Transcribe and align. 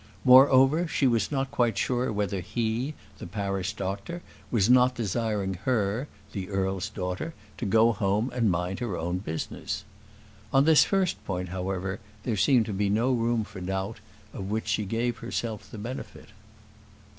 Moreover, 0.25 0.87
she 0.87 1.05
was 1.05 1.31
not 1.31 1.51
quite 1.51 1.77
sure 1.77 2.11
whether 2.11 2.39
he, 2.39 2.95
the 3.19 3.27
parish 3.27 3.73
doctor, 3.75 4.23
was 4.49 4.67
not 4.67 4.95
desiring 4.95 5.53
her, 5.65 6.07
the 6.31 6.49
earl's 6.49 6.89
daughter, 6.89 7.35
to 7.59 7.67
go 7.67 7.91
home 7.91 8.31
and 8.33 8.49
mind 8.49 8.79
her 8.79 8.97
own 8.97 9.19
business. 9.19 9.83
On 10.51 10.65
this 10.65 10.83
first 10.85 11.23
point, 11.25 11.49
however, 11.49 11.99
there 12.23 12.35
seemed 12.35 12.65
to 12.65 12.73
be 12.73 12.89
no 12.89 13.11
room 13.13 13.43
for 13.43 13.61
doubt, 13.61 13.99
of 14.33 14.49
which 14.49 14.69
she 14.69 14.85
gave 14.85 15.19
herself 15.19 15.69
the 15.69 15.77
benefit. 15.77 16.29